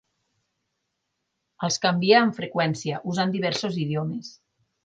[1.69, 4.37] Els canvia amb freqüència, usant diversos idiomes.